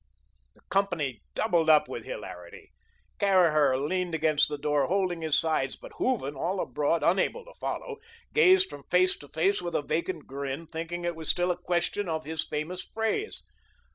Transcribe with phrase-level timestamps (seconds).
[0.55, 2.71] The company doubled up with hilarity.
[3.19, 7.97] Caraher leaned against the door, holding his sides, but Hooven, all abroad, unable to follow,
[8.33, 12.09] gazed from face to face with a vacant grin, thinking it was still a question
[12.09, 13.43] of his famous phrase.